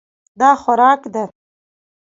[0.39, 1.23] دا خوراک ده.